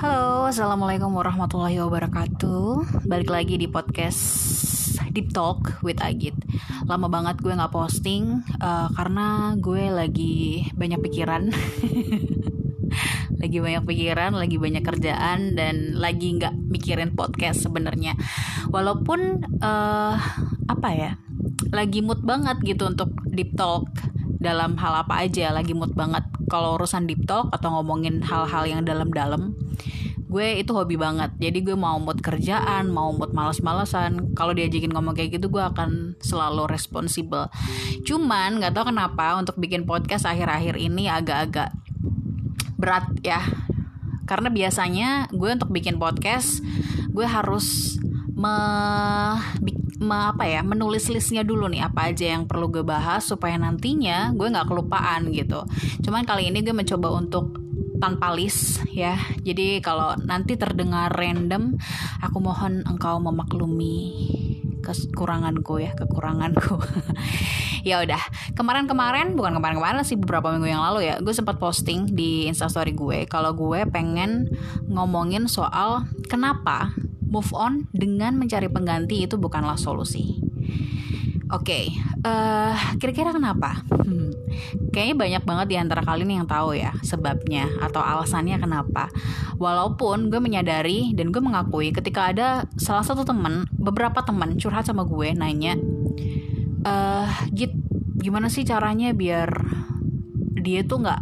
[0.00, 3.04] Halo, assalamualaikum warahmatullahi wabarakatuh.
[3.04, 4.16] Balik lagi di podcast
[5.12, 6.32] Deep Talk with Agit.
[6.88, 11.52] Lama banget gue nggak posting uh, karena gue lagi banyak pikiran,
[13.44, 18.16] lagi banyak pikiran, lagi banyak kerjaan dan lagi nggak mikirin podcast sebenarnya.
[18.72, 20.16] Walaupun uh,
[20.64, 21.20] apa ya,
[21.76, 23.92] lagi mood banget gitu untuk Deep Talk
[24.40, 26.24] dalam hal apa aja lagi mood banget.
[26.48, 29.54] Kalau urusan deep talk atau ngomongin hal-hal yang dalam-dalam
[30.30, 31.34] gue itu hobi banget.
[31.36, 36.16] Jadi gue mau mood kerjaan mau mood males-malesan kalau diajakin ngomong kayak gitu gue akan
[36.22, 37.50] selalu responsibel
[38.06, 41.74] cuman nggak tahu kenapa untuk bikin podcast akhir-akhir ini agak-agak
[42.80, 43.44] berat ya.
[44.24, 46.62] Karena biasanya gue untuk bikin podcast
[47.10, 47.98] gue harus
[48.30, 48.54] me,
[50.00, 54.32] me apa ya menulis listnya dulu nih apa aja yang perlu gue bahas supaya nantinya
[54.32, 55.68] gue nggak kelupaan gitu.
[56.00, 57.60] Cuman kali ini gue mencoba untuk
[58.00, 59.20] tanpa list ya.
[59.44, 61.76] Jadi kalau nanti terdengar random
[62.24, 64.08] aku mohon engkau memaklumi
[64.80, 66.80] kekuranganku ya kekuranganku
[67.88, 68.20] ya udah
[68.56, 73.28] kemarin-kemarin bukan kemarin-kemarin sih beberapa minggu yang lalu ya gue sempat posting di instastory gue
[73.28, 74.48] kalau gue pengen
[74.88, 76.96] ngomongin soal kenapa
[77.30, 80.42] move on dengan mencari pengganti itu bukanlah solusi.
[81.50, 81.84] Oke, okay,
[82.22, 83.82] uh, eh, kira-kira kenapa?
[83.90, 84.30] Hmm,
[84.94, 89.10] kayaknya banyak banget di antara kalian yang tahu ya sebabnya atau alasannya kenapa.
[89.58, 95.02] Walaupun gue menyadari dan gue mengakui ketika ada salah satu temen, beberapa temen curhat sama
[95.02, 95.74] gue nanya,
[96.86, 97.74] uh, Git,
[98.22, 99.50] gimana sih caranya biar
[100.54, 101.20] dia tuh nggak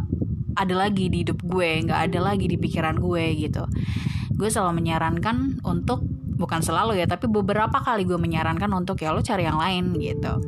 [0.61, 3.65] ada lagi di hidup gue, nggak ada lagi di pikiran gue gitu
[4.39, 5.99] gue selalu menyarankan untuk
[6.39, 10.39] bukan selalu ya tapi beberapa kali gue menyarankan untuk ya lo cari yang lain gitu.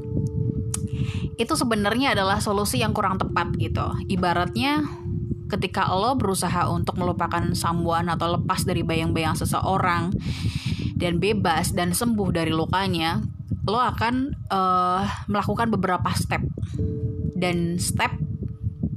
[1.35, 3.83] Itu sebenarnya adalah solusi yang kurang tepat gitu.
[4.07, 4.87] Ibaratnya
[5.51, 10.15] ketika lo berusaha untuk melupakan sambuan atau lepas dari bayang-bayang seseorang
[10.95, 13.19] dan bebas dan sembuh dari lukanya
[13.67, 16.39] lo akan uh, melakukan beberapa step.
[17.35, 18.30] Dan step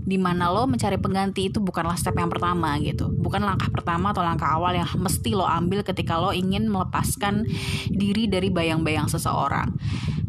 [0.05, 3.09] di mana lo mencari pengganti itu bukanlah step yang pertama gitu.
[3.09, 7.49] Bukan langkah pertama atau langkah awal yang mesti lo ambil ketika lo ingin melepaskan
[7.89, 9.73] diri dari bayang-bayang seseorang.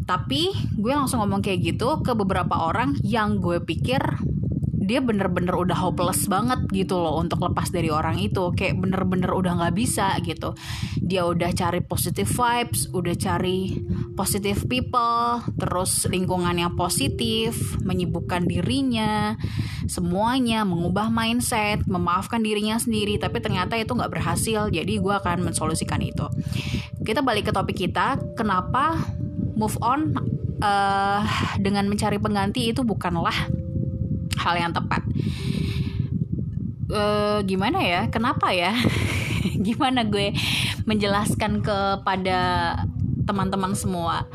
[0.08, 4.00] Tapi gue langsung ngomong kayak gitu ke beberapa orang yang gue pikir
[4.86, 8.54] dia bener-bener udah hopeless banget gitu loh untuk lepas dari orang itu.
[8.54, 10.54] Kayak bener-bener udah nggak bisa gitu.
[11.02, 13.82] Dia udah cari positive vibes udah cari
[14.14, 19.34] positive people terus lingkungan yang positif menyibukkan dirinya
[19.90, 26.00] semuanya mengubah mindset memaafkan dirinya sendiri tapi ternyata itu nggak berhasil jadi gue akan mensolusikan
[26.00, 26.26] itu.
[27.02, 28.98] Kita balik ke topik kita kenapa
[29.56, 30.12] move on
[30.60, 31.22] uh,
[31.56, 33.34] dengan mencari pengganti itu bukanlah
[34.36, 35.02] hal yang tepat.
[36.86, 38.06] Uh, gimana ya?
[38.08, 38.70] Kenapa ya?
[39.66, 40.30] Gimana gue
[40.86, 42.38] menjelaskan kepada
[43.26, 44.30] teman-teman semua?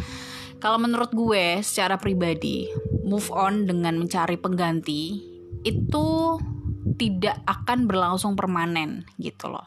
[0.62, 2.70] Kalau menurut gue secara pribadi
[3.08, 5.32] move on dengan mencari pengganti
[5.66, 6.08] itu
[7.02, 9.66] tidak akan berlangsung permanen gitu loh.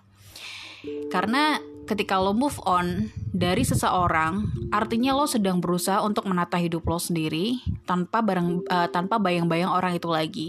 [1.10, 6.96] Karena ketika lo move on dari seseorang, artinya lo sedang berusaha untuk menata hidup lo
[6.96, 10.48] sendiri tanpa barang uh, tanpa bayang-bayang orang itu lagi.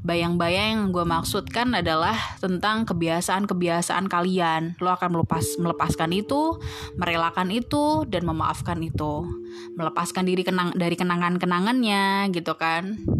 [0.00, 4.80] Bayang-bayang yang gue maksudkan adalah tentang kebiasaan-kebiasaan kalian.
[4.80, 6.56] Lo akan melepas melepaskan itu,
[6.96, 9.28] merelakan itu dan memaafkan itu.
[9.76, 13.19] Melepaskan diri kenang dari kenangan-kenangannya gitu kan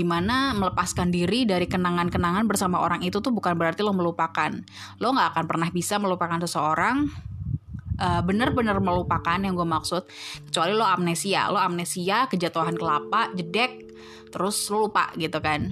[0.00, 4.48] di mana melepaskan diri dari kenangan-kenangan bersama orang itu tuh bukan berarti lo melupakan.
[4.96, 7.04] Lo nggak akan pernah bisa melupakan seseorang
[8.00, 10.08] uh, bener-bener melupakan yang gue maksud.
[10.48, 11.52] Kecuali lo amnesia.
[11.52, 13.92] Lo amnesia kejatuhan kelapa jedek
[14.32, 15.68] terus lo lupa gitu kan.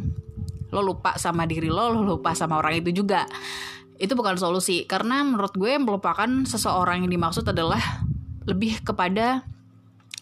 [0.68, 3.24] Lo lupa sama diri lo lo lupa sama orang itu juga.
[3.96, 4.84] Itu bukan solusi.
[4.84, 7.80] Karena menurut gue melupakan seseorang yang dimaksud adalah
[8.44, 9.48] lebih kepada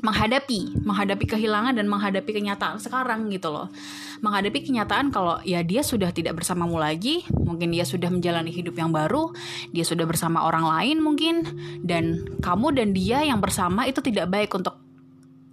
[0.05, 3.73] menghadapi menghadapi kehilangan dan menghadapi kenyataan sekarang gitu loh.
[4.21, 8.93] Menghadapi kenyataan kalau ya dia sudah tidak bersamamu lagi mungkin dia sudah menjalani hidup yang
[8.93, 9.33] baru
[9.73, 11.45] dia sudah bersama orang lain mungkin
[11.85, 14.86] dan kamu dan dia yang bersama itu tidak baik untuk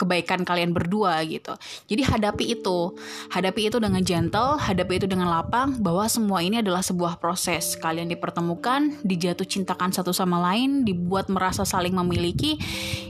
[0.03, 1.55] kebaikan kalian berdua gitu.
[1.87, 2.93] Jadi hadapi itu,
[3.31, 7.79] hadapi itu dengan gentle, hadapi itu dengan lapang bahwa semua ini adalah sebuah proses.
[7.79, 12.59] Kalian dipertemukan, dijatuh cintakan satu sama lain, dibuat merasa saling memiliki.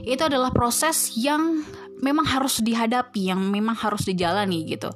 [0.06, 1.66] Itu adalah proses yang
[2.02, 4.90] memang harus dihadapi yang memang harus dijalani gitu.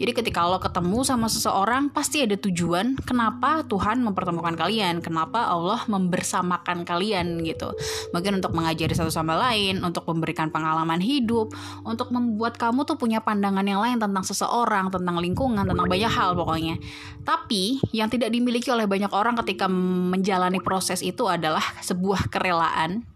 [0.00, 5.84] Jadi ketika lo ketemu sama seseorang pasti ada tujuan kenapa Tuhan mempertemukan kalian kenapa Allah
[5.86, 7.70] membersamakan kalian gitu.
[8.10, 11.52] Mungkin untuk mengajari satu sama lain untuk memberikan pengalaman hidup
[11.86, 16.34] untuk membuat kamu tuh punya pandangan yang lain tentang seseorang tentang lingkungan tentang banyak hal
[16.34, 16.76] pokoknya.
[17.22, 23.06] Tapi yang tidak dimiliki oleh banyak orang ketika menjalani proses itu adalah sebuah kerelaan.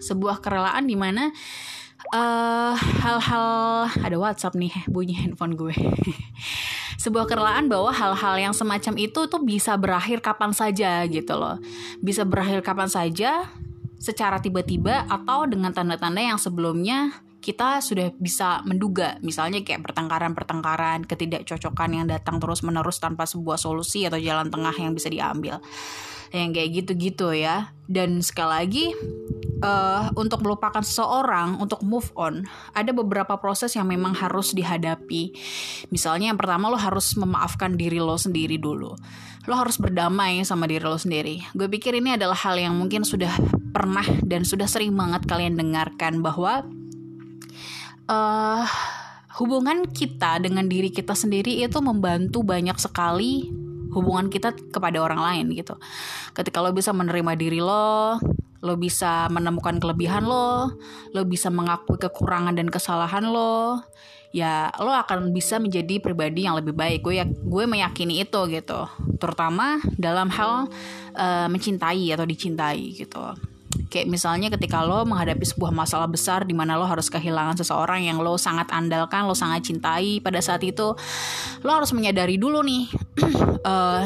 [0.00, 1.28] Sebuah kerelaan di mana
[2.10, 3.48] uh, hal-hal
[4.02, 5.74] ada WhatsApp nih bunyi handphone gue.
[7.02, 11.56] Sebuah kerelaan bahwa hal-hal yang semacam itu tuh bisa berakhir kapan saja gitu loh.
[12.04, 13.48] Bisa berakhir kapan saja
[13.96, 19.16] secara tiba-tiba atau dengan tanda-tanda yang sebelumnya kita sudah bisa menduga.
[19.24, 25.08] Misalnya kayak pertengkaran-pertengkaran ketidakcocokan yang datang terus-menerus tanpa sebuah solusi atau jalan tengah yang bisa
[25.08, 25.56] diambil
[26.30, 27.74] yang kayak gitu-gitu ya.
[27.90, 28.86] Dan sekali lagi
[29.64, 35.36] uh, untuk melupakan seseorang untuk move on ada beberapa proses yang memang harus dihadapi.
[35.92, 38.96] Misalnya yang pertama lo harus memaafkan diri lo sendiri dulu.
[39.48, 41.44] Lo harus berdamai sama diri lo sendiri.
[41.56, 43.32] Gue pikir ini adalah hal yang mungkin sudah
[43.70, 46.66] pernah dan sudah sering banget kalian dengarkan bahwa
[48.10, 48.64] uh,
[49.40, 53.48] hubungan kita dengan diri kita sendiri itu membantu banyak sekali
[53.90, 55.76] hubungan kita kepada orang lain gitu.
[56.32, 58.18] Ketika lo bisa menerima diri lo,
[58.60, 60.76] lo bisa menemukan kelebihan lo,
[61.12, 63.80] lo bisa mengakui kekurangan dan kesalahan lo,
[64.30, 67.00] ya lo akan bisa menjadi pribadi yang lebih baik.
[67.02, 70.68] Gue ya, gue meyakini itu gitu, terutama dalam hal
[71.16, 73.49] uh, mencintai atau dicintai gitu.
[73.90, 78.18] Kayak misalnya ketika lo menghadapi sebuah masalah besar di mana lo harus kehilangan seseorang yang
[78.18, 80.94] lo sangat andalkan, lo sangat cintai pada saat itu,
[81.62, 82.90] lo harus menyadari dulu nih
[83.66, 84.04] uh,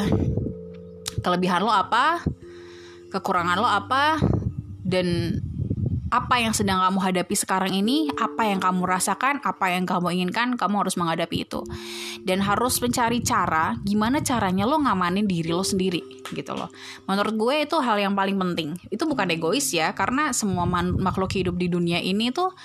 [1.25, 2.21] kelebihan lo apa,
[3.09, 4.21] kekurangan lo apa,
[4.85, 5.37] dan
[6.15, 10.55] apa yang sedang kamu hadapi sekarang ini, apa yang kamu rasakan, apa yang kamu inginkan,
[10.55, 11.59] kamu harus menghadapi itu.
[12.23, 16.71] Dan harus mencari cara gimana caranya lo ngamanin diri lo sendiri gitu loh.
[17.03, 18.79] Menurut gue itu hal yang paling penting.
[18.87, 20.63] Itu bukan egois ya, karena semua
[20.95, 22.55] makhluk hidup di dunia ini tuh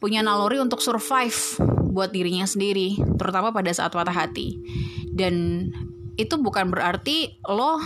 [0.00, 1.60] punya naluri untuk survive
[1.92, 4.56] buat dirinya sendiri, terutama pada saat patah hati.
[5.12, 5.68] Dan
[6.16, 7.76] itu bukan berarti lo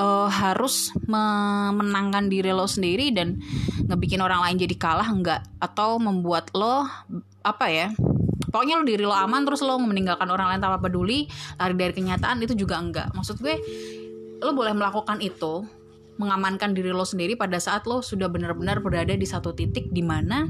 [0.00, 3.40] uh, harus memenangkan diri lo sendiri dan
[3.86, 5.44] ngebikin orang lain jadi kalah enggak.
[5.60, 6.88] Atau membuat lo
[7.44, 7.92] apa ya
[8.48, 11.28] pokoknya lo diri lo aman terus lo meninggalkan orang lain tanpa peduli
[11.60, 13.12] lari dari kenyataan itu juga enggak.
[13.12, 13.58] Maksud gue
[14.40, 15.66] lo boleh melakukan itu
[16.14, 20.46] mengamankan diri lo sendiri pada saat lo sudah benar-benar berada di satu titik di mana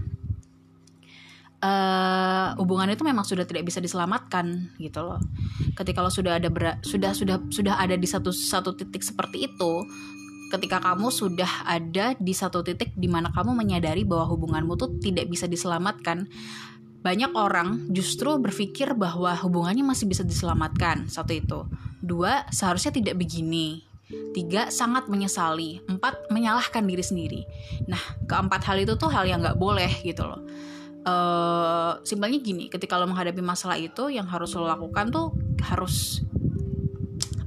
[1.65, 5.21] uh, hubungan itu memang sudah tidak bisa diselamatkan gitu loh.
[5.73, 9.73] Ketika lo sudah ada ber, sudah sudah sudah ada di satu satu titik seperti itu,
[10.53, 15.27] ketika kamu sudah ada di satu titik di mana kamu menyadari bahwa hubunganmu tuh tidak
[15.33, 16.29] bisa diselamatkan,
[17.01, 21.09] banyak orang justru berpikir bahwa hubungannya masih bisa diselamatkan.
[21.09, 21.61] Satu itu.
[22.05, 23.89] Dua, seharusnya tidak begini.
[24.37, 25.81] Tiga, sangat menyesali.
[25.89, 27.41] Empat, menyalahkan diri sendiri.
[27.89, 30.45] Nah, keempat hal itu tuh hal yang nggak boleh gitu loh
[31.05, 35.33] uh, simpelnya gini ketika lo menghadapi masalah itu yang harus lo lakukan tuh
[35.65, 36.25] harus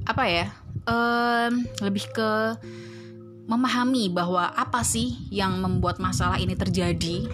[0.08, 0.46] apa ya
[0.88, 1.52] uh,
[1.84, 2.30] lebih ke
[3.48, 7.28] memahami bahwa apa sih yang membuat masalah ini terjadi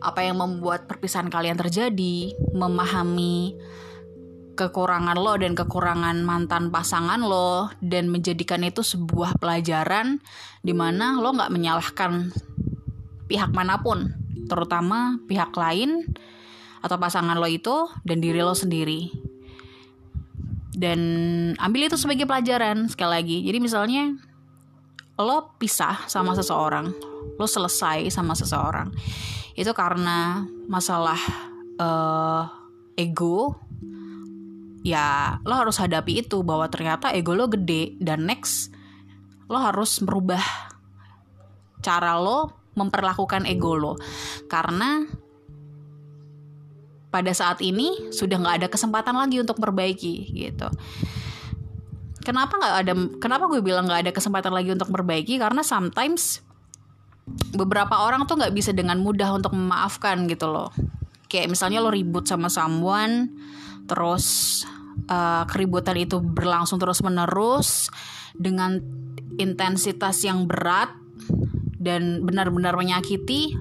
[0.00, 3.56] apa yang membuat perpisahan kalian terjadi memahami
[4.56, 10.20] kekurangan lo dan kekurangan mantan pasangan lo dan menjadikan itu sebuah pelajaran
[10.64, 12.32] di mana lo nggak menyalahkan
[13.28, 16.06] pihak mana pun terutama pihak lain
[16.82, 19.10] atau pasangan lo itu dan diri lo sendiri.
[20.76, 21.00] Dan
[21.56, 23.38] ambil itu sebagai pelajaran sekali lagi.
[23.42, 24.12] Jadi misalnya
[25.16, 26.92] lo pisah sama seseorang,
[27.40, 28.92] lo selesai sama seseorang.
[29.56, 31.16] Itu karena masalah
[31.80, 32.44] uh,
[32.96, 33.56] ego
[34.86, 38.70] ya lo harus hadapi itu bahwa ternyata ego lo gede dan next
[39.50, 40.42] lo harus merubah
[41.82, 43.94] cara lo memperlakukan ego lo.
[44.46, 45.02] Karena
[47.10, 50.68] pada saat ini sudah nggak ada kesempatan lagi untuk perbaiki gitu.
[52.20, 55.40] Kenapa nggak ada kenapa gue bilang nggak ada kesempatan lagi untuk perbaiki?
[55.40, 56.44] Karena sometimes
[57.56, 60.70] beberapa orang tuh nggak bisa dengan mudah untuk memaafkan gitu loh.
[61.26, 63.32] Kayak misalnya lo ribut sama someone
[63.86, 64.62] terus
[65.08, 67.88] uh, keributan itu berlangsung terus menerus
[68.34, 68.82] dengan
[69.38, 71.05] intensitas yang berat
[71.86, 73.54] dan benar-benar menyakiti.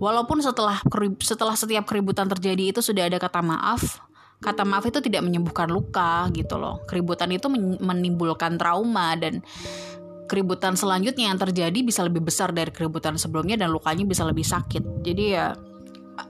[0.00, 0.80] Walaupun setelah
[1.20, 4.04] setelah setiap keributan terjadi itu sudah ada kata maaf
[4.36, 6.84] kata maaf itu tidak menyembuhkan luka gitu loh.
[6.84, 7.48] Keributan itu
[7.80, 9.40] menimbulkan trauma dan
[10.28, 15.06] keributan selanjutnya yang terjadi bisa lebih besar dari keributan sebelumnya dan lukanya bisa lebih sakit.
[15.06, 15.56] Jadi ya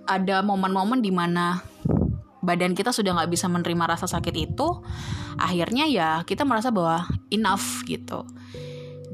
[0.07, 1.59] ada momen-momen di mana
[2.47, 4.69] badan kita sudah nggak bisa menerima rasa sakit itu
[5.35, 7.03] akhirnya ya kita merasa bahwa
[7.35, 8.23] enough gitu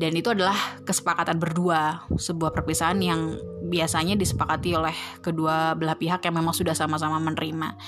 [0.03, 3.39] dan itu adalah kesepakatan berdua sebuah perpisahan yang
[3.71, 7.79] biasanya disepakati oleh kedua belah pihak yang memang sudah sama-sama menerima.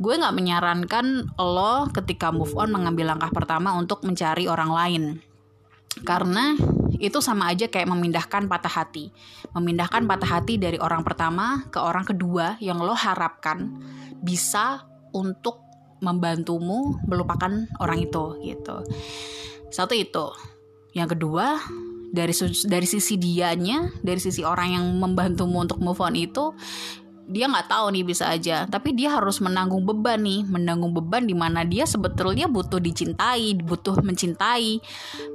[0.00, 5.04] Gue nggak menyarankan lo ketika move on mengambil langkah pertama untuk mencari orang lain.
[6.00, 6.56] Karena
[6.96, 9.12] itu sama aja kayak memindahkan patah hati.
[9.52, 13.68] Memindahkan patah hati dari orang pertama ke orang kedua yang lo harapkan
[14.24, 15.60] bisa untuk
[16.00, 18.80] membantumu melupakan orang itu gitu.
[19.68, 20.53] Satu itu
[20.94, 21.58] yang kedua
[22.14, 22.30] dari
[22.64, 26.54] dari sisi dianya dari sisi orang yang membantumu untuk move on itu
[27.24, 28.68] dia nggak tahu nih bisa aja.
[28.68, 33.96] Tapi dia harus menanggung beban nih menanggung beban di mana dia sebetulnya butuh dicintai butuh
[34.04, 34.80] mencintai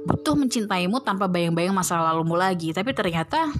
[0.06, 2.70] butuh mencintaimu tanpa bayang-bayang masa lalumu lagi.
[2.70, 3.50] Tapi ternyata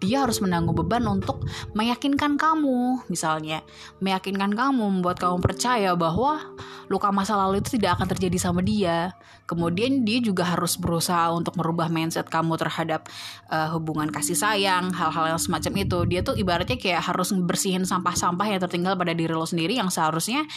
[0.00, 1.44] dia harus menanggung beban untuk
[1.76, 3.60] meyakinkan kamu misalnya.
[4.00, 6.40] Meyakinkan kamu membuat kamu percaya bahwa
[6.88, 9.12] luka masa lalu itu tidak akan terjadi sama dia.
[9.44, 13.06] Kemudian dia juga harus berusaha untuk merubah mindset kamu terhadap
[13.52, 15.98] uh, hubungan kasih sayang hal-hal yang semacam itu.
[16.08, 20.48] Dia tuh ibaratnya kayak harus bersihin sampah-sampah yang tertinggal pada diri lo sendiri yang seharusnya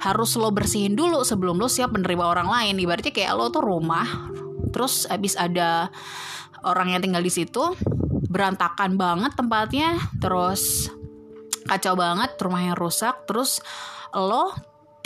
[0.00, 2.80] harus lo bersihin dulu sebelum lo siap menerima orang lain.
[2.80, 4.32] Ibaratnya kayak lo tuh rumah
[4.72, 5.88] terus abis ada
[6.66, 7.72] orang yang tinggal di situ
[8.28, 9.98] berantakan banget tempatnya.
[10.18, 10.92] Terus
[11.66, 13.26] kacau banget rumahnya rusak.
[13.26, 13.62] Terus
[14.14, 14.54] lo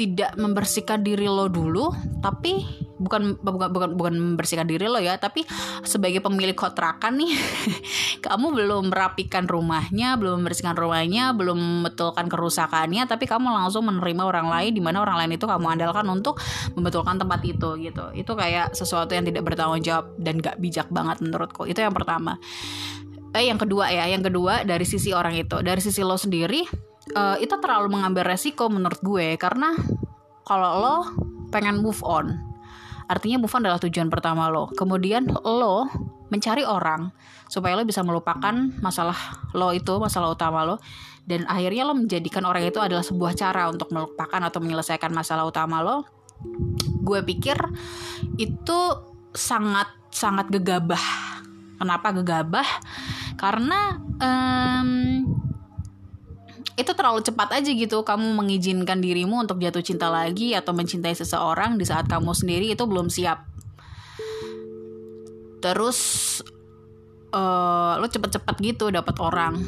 [0.01, 1.93] tidak membersihkan diri lo dulu
[2.25, 2.65] tapi
[2.97, 5.45] bukan bukan bukan bukan membersihkan diri lo ya tapi
[5.85, 7.37] sebagai pemilik kontrakan nih
[8.25, 14.49] kamu belum merapikan rumahnya belum membersihkan rumahnya belum membetulkan kerusakannya tapi kamu langsung menerima orang
[14.49, 16.41] lain di mana orang lain itu kamu andalkan untuk
[16.73, 18.05] membetulkan tempat itu gitu.
[18.17, 21.69] Itu kayak sesuatu yang tidak bertanggung jawab dan gak bijak banget menurutku.
[21.69, 22.41] Itu yang pertama
[23.31, 25.61] eh yang kedua ya yang kedua dari sisi orang itu.
[25.63, 26.67] Dari sisi lo sendiri
[27.15, 29.39] uh, itu terlalu mengambil resiko menurut gue.
[29.39, 29.75] Karena
[30.43, 30.97] kalau lo
[31.51, 32.51] pengen move on
[33.11, 34.71] artinya move on adalah tujuan pertama lo.
[34.71, 35.91] Kemudian lo
[36.31, 37.11] mencari orang
[37.51, 39.19] supaya lo bisa melupakan masalah
[39.51, 40.79] lo itu masalah utama lo.
[41.27, 45.83] Dan akhirnya lo menjadikan orang itu adalah sebuah cara untuk melupakan atau menyelesaikan masalah utama
[45.83, 46.07] lo.
[47.03, 47.59] Gue pikir
[48.39, 48.79] itu
[49.35, 51.03] sangat sangat gegabah.
[51.83, 52.67] Kenapa gegabah
[53.41, 54.91] karena um,
[56.77, 61.81] itu terlalu cepat aja gitu kamu mengizinkan dirimu untuk jatuh cinta lagi atau mencintai seseorang
[61.81, 63.49] di saat kamu sendiri itu belum siap.
[65.65, 65.99] Terus
[67.33, 69.65] uh, lo cepet-cepet gitu dapat orang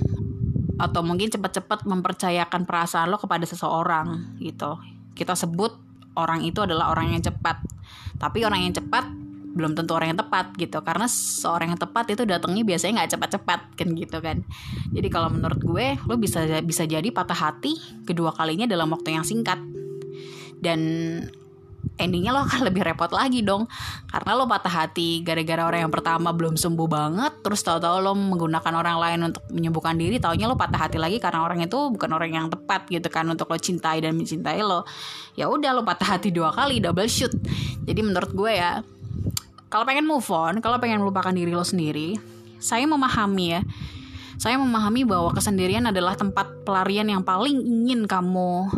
[0.77, 4.77] atau mungkin cepet-cepet mempercayakan perasaan lo kepada seseorang gitu.
[5.17, 5.73] Kita sebut
[6.17, 7.61] orang itu adalah orang yang cepat.
[8.21, 9.22] Tapi orang yang cepat
[9.53, 10.81] belum tentu orang yang tepat gitu.
[10.81, 14.37] Karena seorang yang tepat itu datangnya biasanya nggak cepat-cepat kan gitu kan.
[14.91, 17.77] Jadi kalau menurut gue lo bisa bisa jadi patah hati
[18.09, 19.61] kedua kalinya dalam waktu yang singkat.
[20.63, 20.81] Dan
[21.99, 23.69] endingnya lo akan lebih repot lagi dong.
[24.09, 28.75] Karena lo patah hati gara-gara orang yang pertama belum sembuh banget terus tahu-tahu lo menggunakan
[28.75, 32.31] orang lain untuk menyembuhkan diri taunya lo patah hati lagi karena orang itu bukan orang
[32.33, 34.87] yang tepat gitu kan untuk lo cintai dan mencintai lo.
[35.37, 37.33] Ya udah lo patah hati dua kali double shoot.
[37.83, 38.81] Jadi menurut gue ya
[39.73, 42.21] kalau pengen move on, kalau pengen melupakan diri lo sendiri,
[42.61, 43.61] saya memahami ya.
[44.37, 48.69] Saya memahami bahwa kesendirian adalah tempat pelarian yang paling ingin kamu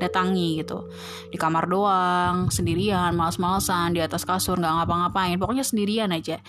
[0.00, 0.88] datangi gitu.
[1.28, 5.36] Di kamar doang, sendirian, males-malesan, di atas kasur, nggak ngapa-ngapain.
[5.36, 6.40] Pokoknya sendirian aja.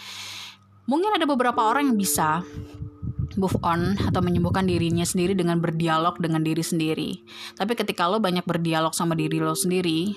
[0.87, 2.47] Mungkin ada beberapa orang yang bisa
[3.35, 7.19] move on atau menyembuhkan dirinya sendiri dengan berdialog dengan diri sendiri.
[7.59, 10.15] Tapi ketika lo banyak berdialog sama diri lo sendiri,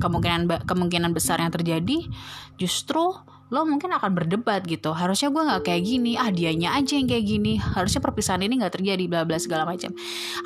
[0.00, 2.08] kemungkinan kemungkinan besar yang terjadi
[2.56, 3.12] justru
[3.50, 4.94] lo mungkin akan berdebat gitu.
[4.94, 7.58] Harusnya gue nggak kayak gini ah dianya aja yang kayak gini.
[7.58, 9.90] Harusnya perpisahan ini nggak terjadi bla bla segala macam.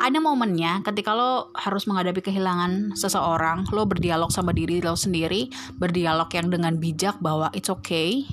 [0.00, 6.32] Ada momennya ketika lo harus menghadapi kehilangan seseorang lo berdialog sama diri lo sendiri berdialog
[6.32, 8.24] yang dengan bijak bahwa it's okay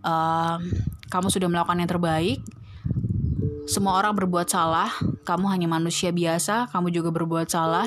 [0.00, 0.64] um,
[1.12, 2.40] kamu sudah melakukan yang terbaik.
[3.68, 4.88] Semua orang berbuat salah
[5.28, 7.84] kamu hanya manusia biasa kamu juga berbuat salah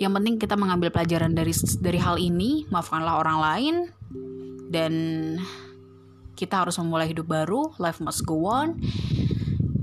[0.00, 3.74] yang penting kita mengambil pelajaran dari dari hal ini maafkanlah orang lain
[4.72, 4.92] dan
[6.36, 8.80] kita harus memulai hidup baru life must go on.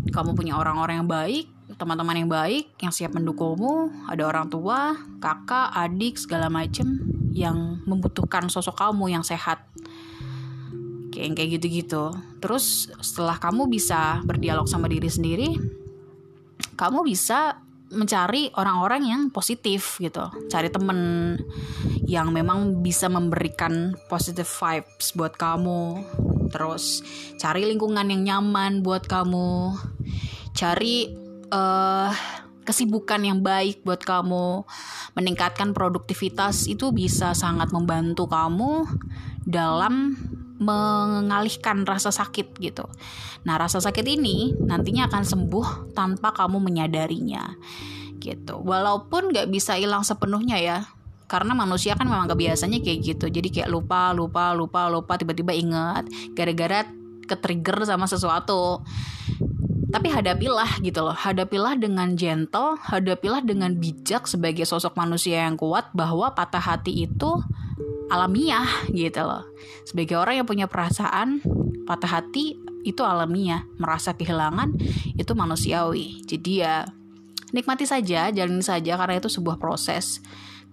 [0.09, 1.45] Kamu punya orang-orang yang baik
[1.79, 6.99] teman-teman yang baik yang siap mendukungmu ada orang tua kakak adik segala macem
[7.31, 9.63] yang membutuhkan sosok kamu yang sehat.
[11.15, 12.11] Kayak kayak gitu-gitu.
[12.43, 15.55] Terus setelah kamu bisa berdialog sama diri sendiri
[16.79, 20.29] kamu bisa mencari orang-orang yang positif gitu.
[20.49, 20.99] Cari temen
[22.05, 26.05] yang memang bisa memberikan positive vibes buat kamu.
[26.49, 27.05] Terus
[27.37, 29.77] cari lingkungan yang nyaman buat kamu.
[30.53, 31.13] Cari
[31.49, 32.09] uh,
[32.65, 34.65] kesibukan yang baik buat kamu.
[35.17, 38.85] Meningkatkan produktivitas itu bisa sangat membantu kamu
[39.49, 40.13] dalam
[40.59, 42.83] mengalihkan rasa sakit gitu.
[43.47, 47.55] Nah, rasa sakit ini nantinya akan sembuh tanpa kamu menyadarinya
[48.19, 48.59] gitu.
[48.59, 50.77] Walaupun nggak bisa hilang sepenuhnya ya,
[51.31, 53.25] karena manusia kan memang kebiasaannya kayak gitu.
[53.31, 56.83] Jadi kayak lupa, lupa, lupa, lupa, tiba-tiba ingat gara-gara
[57.29, 58.83] ke-trigger sama sesuatu.
[59.89, 65.89] Tapi hadapilah gitu loh, hadapilah dengan gentle, hadapilah dengan bijak sebagai sosok manusia yang kuat
[65.97, 67.41] bahwa patah hati itu
[68.13, 69.45] alamiah gitu loh.
[69.89, 71.41] Sebagai orang yang punya perasaan,
[71.89, 74.77] patah hati itu alamiah, merasa kehilangan
[75.17, 76.21] itu manusiawi.
[76.21, 76.85] Jadi ya
[77.49, 80.21] nikmati saja, jalani saja karena itu sebuah proses.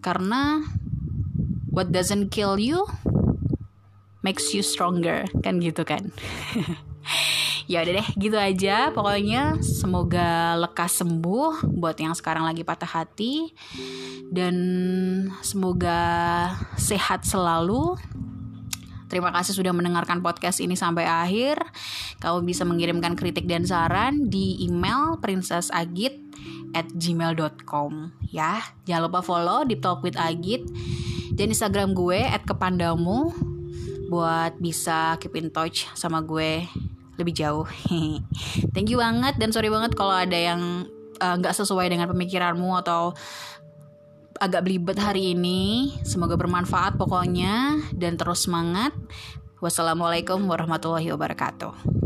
[0.05, 0.61] Karena
[1.73, 2.85] what doesn't kill you
[4.21, 6.13] makes you stronger, kan gitu kan.
[7.71, 13.51] ya udah deh gitu aja pokoknya semoga lekas sembuh buat yang sekarang lagi patah hati
[14.31, 14.57] dan
[15.43, 16.01] semoga
[16.79, 17.99] sehat selalu
[19.07, 21.63] Terima kasih sudah mendengarkan podcast ini sampai akhir.
[22.19, 26.19] Kamu bisa mengirimkan kritik dan saran di email princessagit
[26.75, 28.59] at gmail.com ya.
[28.83, 30.67] Jangan lupa follow di Talk with Agit
[31.39, 33.31] dan Instagram gue at kepandamu
[34.11, 36.67] buat bisa keep in touch sama gue
[37.17, 37.67] lebih jauh.
[38.75, 40.89] Thank you banget dan sorry banget kalau ada yang
[41.21, 43.17] eh, nggak uh, sesuai dengan pemikiranmu atau
[44.41, 45.97] agak belibet hari ini.
[46.05, 48.93] Semoga bermanfaat pokoknya dan terus semangat.
[49.61, 52.06] Wassalamualaikum warahmatullahi wabarakatuh.